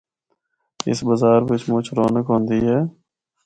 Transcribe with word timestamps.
اس 0.89 0.99
بازار 1.07 1.39
بچ 1.47 1.61
مُچ 1.71 1.85
رونق 1.97 2.25
ہوندی 2.29 2.59
ہے۔ 2.67 2.79